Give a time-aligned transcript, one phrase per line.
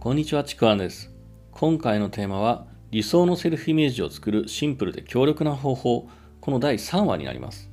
[0.00, 1.12] こんにちは、ちくわんです。
[1.50, 6.08] 今回のテーマは、理想のセルフイメージを作るシンプルで強力な方法、
[6.40, 7.70] この第3話になります。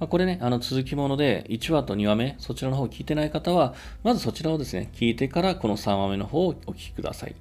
[0.00, 7.36] まあ、これね、あの続きもので、1話と2話目、そちらの方を聞いてない方は、まずそちらをですね、聞いてからこの3話目の方をお聞きください。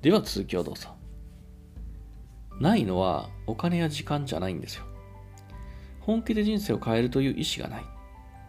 [0.00, 0.88] では続きをどうぞ。
[2.58, 4.84] ないのはお金や時間じゃないんですよ。
[6.00, 7.84] 本気で人生を変えるという意思がない。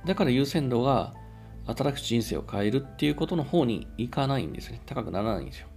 [0.06, 1.14] だから優先度が
[1.66, 4.82] 働く人生を変えるっていうことの方に行かないんですね。
[4.86, 5.68] 高くならないんですよ。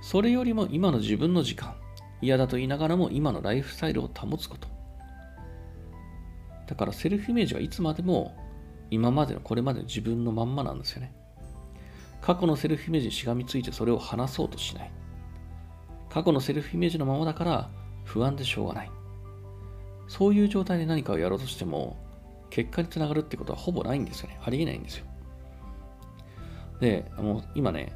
[0.00, 1.74] それよりも今の自分の時間、
[2.20, 4.68] 嫌だと言いながらも今のライフスタイルを保つこと。
[6.66, 8.36] だからセルフイメージはいつまでも
[8.90, 11.12] 今までのこれまでの自分のまんまなんですよね。
[12.20, 14.90] 過去のセルフイメージにしがみついてそれを話そうとしない。
[16.10, 17.70] 過去のセルフイメージのままだから
[18.04, 18.90] 不安でしょうがない。
[20.08, 21.96] そういう状態で何かをやろうとしても
[22.50, 24.38] 結果につながるってことはほぼないんですよね。
[24.42, 25.06] ありえないんですよ。
[26.80, 27.92] で、もう今ね、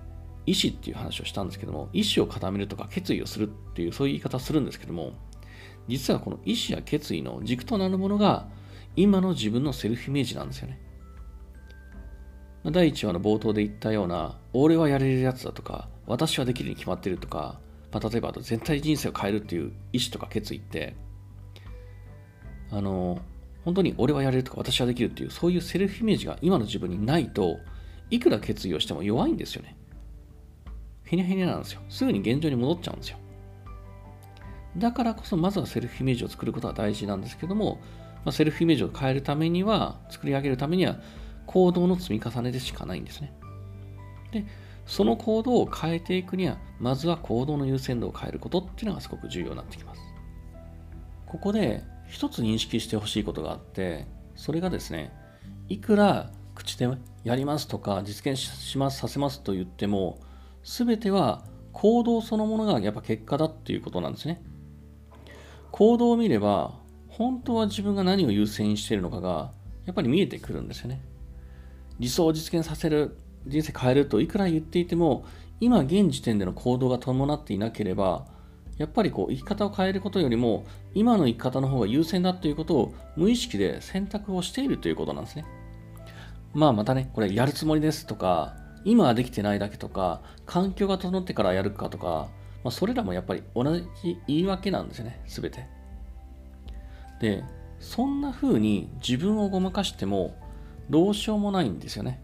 [0.47, 5.13] 意思っていう話をしたんですけども、意思を固めるとか決意をするっていうそういう言い方をするんですけども、
[5.89, 8.47] 実はこの意思や決意の軸となるものが
[8.97, 10.81] 今の自分のセルフイメージなんですよね。
[12.71, 17.59] 第1話の冒頭で言ったような、俺はやれるやつだとか、私はできるに決まってるとか、
[17.91, 20.95] まあ、例えば全体人生を変えるっていう意思とか決意って、
[22.71, 23.21] あの、
[23.65, 27.59] 本当に俺はやれるとか私はできるっていうそういうセルフイメージが今の自分にないと
[28.11, 29.77] いくら決意をしても弱いんですよね。
[31.05, 31.81] へにゃへにゃなんですよ。
[31.89, 33.19] すぐに現状に戻っちゃうんですよ。
[34.77, 37.79] だからこそまずはセルフイメージを作ることが大事なんですけども、
[38.25, 40.97] まあ、セルフイメージを変えるためには、作り上げるためには
[41.47, 43.33] 行動の積み重ねでしかないんですね。
[44.33, 44.47] で、
[44.87, 50.01] その行動を変えていくには、まずは行動の優先度を変えることっていうのがすごく重要になってきます。
[51.27, 51.83] ここで
[52.13, 55.11] 一つ認識してほしいことがあって、それがですね、
[55.71, 56.87] いくら口で
[57.25, 60.21] やりますとか実現します、させますと言っても、
[60.63, 64.43] すべては行動そのものがやっぱ結果だっていうことなんですね。
[65.71, 66.75] 行動を見れば、
[67.09, 69.51] 本当は自分が何を優先しているのかが、
[69.87, 71.01] やっぱり見えてくるんですよね。
[71.99, 73.17] 理想を実現させる、
[73.47, 75.25] 人生変えるといくら言っていても、
[75.61, 78.27] 今現時点での行動が伴っていなければ、
[78.83, 85.45] やっぱりこう生き方を変えることよりも今の生き方の方が優先だということを無意識で選択をしているということなんですね。
[86.53, 92.29] まあまたね、これやるつもりですとか、今はできてないだけとか、環境が整ってからやるかとか、
[92.65, 93.87] まあ、それらもやっぱり同じ
[94.27, 95.69] 言い訳なんですよね、すべて。
[97.21, 97.45] で、
[97.79, 100.35] そんな風に自分をごまかしても
[100.91, 102.21] どうしようもないんですよね。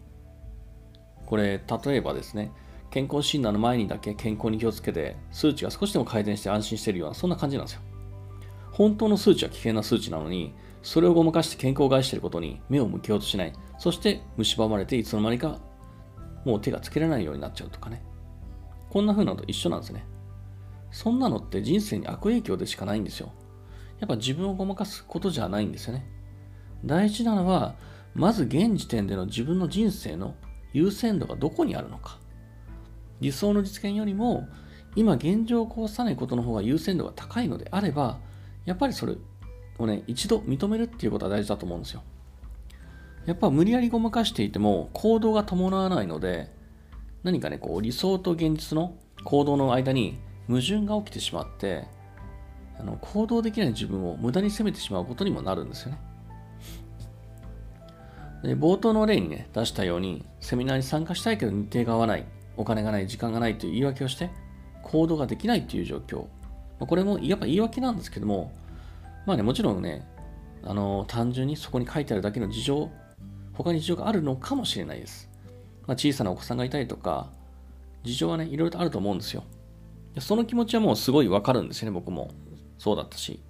[1.25, 2.51] これ、例えばですね、
[2.91, 7.82] 健康診断の前にだけ健康に気をつけて、数値が少しでも改善して安心してるような、そんな感じなんですよ。
[8.72, 13.53] 本当の数値は危険な数値なのに、それをごまかして健康を害していることに目を向けようとしない。
[13.78, 15.59] そして蝕まれていつの間にか
[16.44, 18.03] もう手がつけられないようになっちゃうとかね。
[18.91, 20.05] こんな風なのと一緒なんですね。
[20.91, 23.32] そんなのって人生に悪影響でしかないんですよ。
[24.00, 26.06] やっぱ自分をごまかすことじゃないんですよね。
[26.84, 27.75] 大事なのは、
[28.15, 30.34] まず現時点での自分の人生の
[30.72, 32.19] 優先度がどこにあるのか。
[33.21, 34.49] 理想の実現よりも
[34.97, 38.19] 今現状を壊さないことの方が優先度が高いのであれば
[38.65, 39.17] やっぱりそれ
[39.79, 42.03] をね一度認めるっていうことは大事だと思うんですよ。
[43.27, 46.51] やっぱ無理やりごまかしていても行動が伴わないので
[47.23, 51.87] 何かねこう理想と現実の行動の間に矛盾が起きてしまって
[52.79, 55.99] あの行動できない自分を無駄に責めてしまうことにもなるんですよね。
[58.43, 62.25] で冒頭の例にね出したようにセミナーに参加したいけど日程が合わない。
[62.59, 64.31] お金がない、時間がないという言い訳をして、
[64.83, 66.27] 行動ができないという状況。
[66.81, 68.53] まこれもやっぱ言い訳なんですけども、
[69.27, 70.07] まあね、もちろんね、
[70.65, 72.91] あの単純にそこに書いてあるだけの事情、
[73.55, 75.31] 他に事情があるのかもしれないです。
[75.87, 77.31] まあ、小さなお子さんがいたりとか、
[78.03, 79.45] 事情はね、いろいろとあると思うんですよ。
[80.19, 82.31] その気持ちはもうすごいわかるんですよね、僕も。
[82.79, 83.41] そうだったし。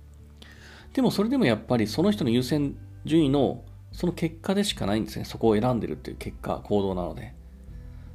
[0.92, 5.24] でもそれでもやっぱりその人の優先順位のその結果でしかないんですね。
[5.24, 7.34] そこを選んでるっていう結果、行動なので。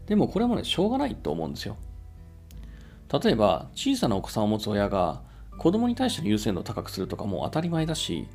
[0.07, 1.77] でもこれもね、しょうがないと思うんですよ。
[3.23, 5.21] 例えば、小さなお子さんを持つ親が
[5.57, 8.27] 子供に対しての優先度を高くするとかも当たり前だし、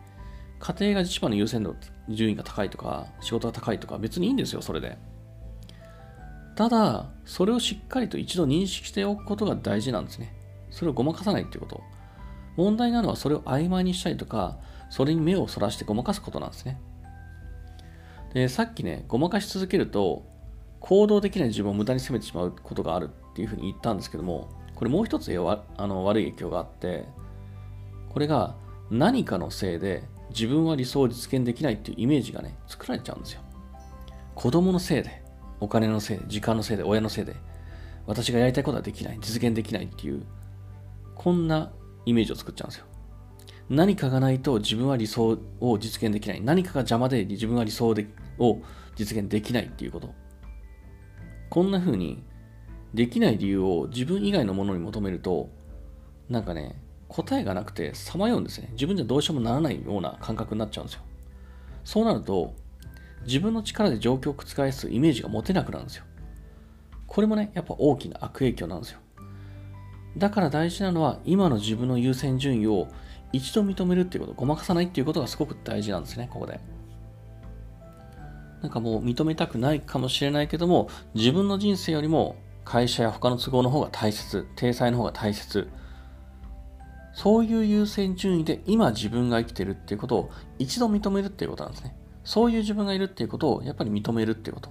[0.61, 1.75] 家庭が一番の優先度、
[2.09, 4.99] 順位が高いとか、仕事が高いとか別にいいんですよ、それで。
[6.57, 10.35] ただ、それをしっかりと一度認識しておくことが大事なんですね。
[10.71, 11.83] それをごまかさないっていうこと。
[12.57, 14.59] 問題なのはそれを曖昧にしたりとか、
[14.91, 16.81] それに目をそらしてごまかすことなんですね。
[18.35, 20.27] で、さっきね、ごまかし続けると、
[20.81, 27.07] 行動できない自分を無駄に責めてしまうことがあるっていうふうに言ったんですけども、これもう一つあの悪い影響があって、
[28.11, 28.57] これが
[28.91, 33.41] 何かのせいで自分は理想を実現できないっていうイメージがね、作られちゃうんですよ。
[34.35, 35.23] 子供のせいで、
[35.61, 37.35] お金のせいで、時間のせいで、親のせいで、
[38.07, 40.23] 私がやりたいことはできない、実現できないっていう、
[41.17, 41.73] こんな
[42.07, 42.87] イメージを作っちゃうんですよ。
[43.69, 46.41] 何かがないと自分は理想を実現できない。
[46.41, 48.07] 何かが邪魔で自分は理想で
[48.39, 48.61] を
[48.97, 50.15] 実現できないっていうこと。
[51.51, 52.23] こんな風に
[52.95, 55.49] できない理由を自分以外のものに求めると、
[56.29, 58.69] なんかね、答えがなくてさまようんですね。
[58.73, 61.03] 自分じゃどうしようもならないような感覚になっちゃうんですよ。
[61.85, 62.55] そうなると、
[63.25, 66.05] 自分の力で状況を覆すイメージが持てなくなるんですよ。
[67.07, 69.01] これもね、やっぱ大きな悪影響なんですよ。
[70.17, 72.89] だから大事なのは、今の自分の優先順位を
[73.33, 76.61] 一度認めるっていうこと、ごまかさないっていうことがすごく大事なんですね、ここで。
[78.63, 85.69] なんかもう認めたくないかもしれないけども、自分の人生よりも会社や他の都合の方が大切、体裁の方が大切。
[87.15, 91.97] そういう優先順位で今自分が生きてるっていうことを一度認めるっていうことなんですね。
[92.25, 94.71] そういう自分がいるっていうことをやっぱり認めるっていうこと。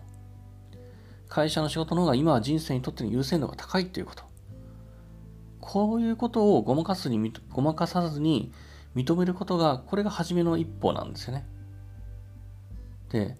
[1.27, 4.23] 会社の仕事の方が今は人生にとっての優先度が高いっていうこと。
[5.59, 8.53] こういうことをごまかすに、ごまかさずに
[8.95, 11.45] 認めることが、これが初めの一歩なんですよね。
[13.09, 13.37] で、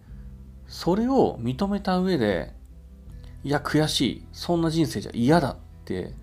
[0.68, 2.54] それを認めた上で、
[3.44, 4.28] いや、悔しい。
[4.34, 6.14] そんな人生じゃ嫌だって、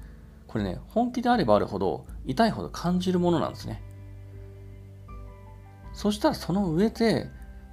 [0.46, 3.82] これね、本気であればあるほど、痛いほど感じるものなんですね。
[5.92, 7.30] そしたらその上で、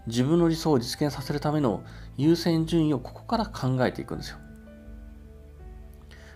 [0.08, 1.84] 自分の理想を実現させるための
[2.18, 4.38] 優先順位をここから考えていくんですよ。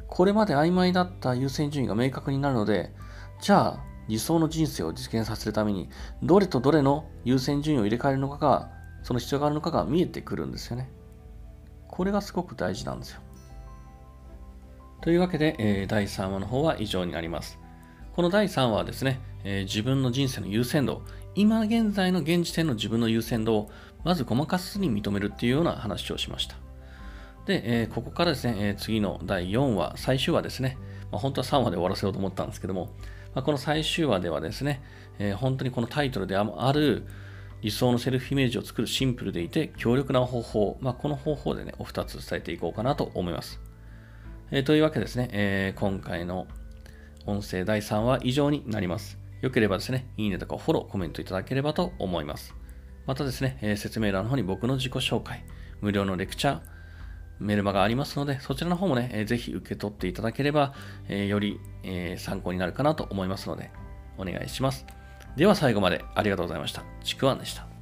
[0.07, 2.93] これまで曖昧だった優先順位が明確になるので、
[3.41, 5.89] じゃあ理想の人生を実現させるために、
[6.21, 8.71] どれとどれの優先順位を入れ替えるのかが、
[9.05, 10.89] その必要があるのかが見えてくるんですよね。
[11.87, 13.21] これがすごく大事なんですよ。
[15.01, 17.59] というわけで、えー、第3話の方は以上になります。
[18.15, 21.03] この第3話はですね、えー、自分の人生の優先度、
[21.35, 23.69] 今現在の現時点の自分の優先度を
[24.03, 26.55] まずごまかすに認めるっていうような話をしました。
[27.45, 30.79] で、えー、ここからですね、えー、次の第4話、最終話ですね、
[31.11, 32.89] まあ、本当は3話で終わらせようと思ったんですけども、
[33.35, 34.81] まあ、この最終話ではですね、
[35.19, 37.05] えー、本当にこのタイトルである
[37.65, 43.59] 理想のセルフイメージを作るシンプルでいて強力な方法、まあ、この方法でね、お二つ伝えていこうかなと思います。
[44.51, 46.45] えー、というわけですね、えー、今回の
[47.25, 49.17] 音声第3話以上になります。
[49.41, 52.53] よければですね、いいねとかフォロー、コメントいただければと思います。
[53.07, 55.43] またですね、えー、説明欄の方に僕の自己紹介、
[55.81, 56.61] 無料のレクチャー、
[57.39, 60.75] メルマがありますので、そちらの方もね、えー、ぜひ受け取っていただければ、
[61.07, 63.71] えー、より、え、参考になるかなと思いますので、
[64.19, 64.85] お願いします。
[65.35, 66.83] では最後までありがとうございました。
[67.03, 67.74] ちくわんでした。